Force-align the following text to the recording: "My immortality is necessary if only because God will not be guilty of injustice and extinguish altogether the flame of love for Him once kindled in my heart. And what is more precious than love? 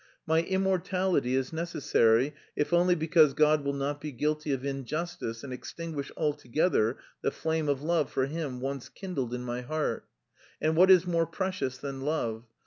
"My 0.25 0.41
immortality 0.41 1.35
is 1.35 1.53
necessary 1.53 2.33
if 2.55 2.73
only 2.73 2.95
because 2.95 3.35
God 3.35 3.63
will 3.63 3.71
not 3.75 4.01
be 4.01 4.11
guilty 4.11 4.51
of 4.51 4.65
injustice 4.65 5.43
and 5.43 5.53
extinguish 5.53 6.11
altogether 6.17 6.97
the 7.21 7.29
flame 7.29 7.69
of 7.69 7.83
love 7.83 8.11
for 8.11 8.25
Him 8.25 8.59
once 8.61 8.89
kindled 8.89 9.31
in 9.31 9.43
my 9.43 9.61
heart. 9.61 10.07
And 10.59 10.75
what 10.75 10.89
is 10.89 11.05
more 11.05 11.27
precious 11.27 11.77
than 11.77 12.01
love? 12.01 12.45